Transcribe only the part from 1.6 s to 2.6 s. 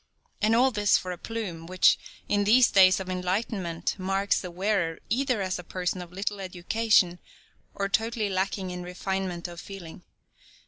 which, in